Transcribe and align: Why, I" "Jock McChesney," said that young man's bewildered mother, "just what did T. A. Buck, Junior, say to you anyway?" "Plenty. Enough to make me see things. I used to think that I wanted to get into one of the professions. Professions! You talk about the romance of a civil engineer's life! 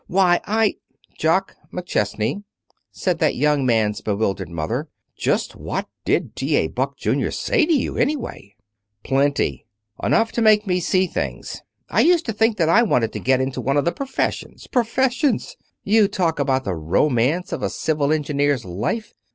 Why, 0.07 0.41
I" 0.45 0.77
"Jock 1.19 1.55
McChesney," 1.71 2.43
said 2.91 3.19
that 3.19 3.35
young 3.35 3.67
man's 3.67 4.01
bewildered 4.01 4.49
mother, 4.49 4.89
"just 5.15 5.55
what 5.55 5.87
did 6.05 6.35
T. 6.35 6.55
A. 6.55 6.69
Buck, 6.69 6.97
Junior, 6.97 7.29
say 7.29 7.67
to 7.67 7.71
you 7.71 7.97
anyway?" 7.97 8.55
"Plenty. 9.03 9.67
Enough 10.01 10.31
to 10.31 10.41
make 10.41 10.65
me 10.65 10.79
see 10.79 11.05
things. 11.05 11.61
I 11.87 12.01
used 12.01 12.25
to 12.25 12.33
think 12.33 12.57
that 12.57 12.67
I 12.67 12.81
wanted 12.81 13.13
to 13.13 13.19
get 13.19 13.41
into 13.41 13.61
one 13.61 13.77
of 13.77 13.85
the 13.85 13.91
professions. 13.91 14.65
Professions! 14.65 15.55
You 15.83 16.07
talk 16.07 16.39
about 16.39 16.63
the 16.63 16.73
romance 16.73 17.51
of 17.51 17.61
a 17.61 17.69
civil 17.69 18.11
engineer's 18.11 18.65
life! 18.65 19.13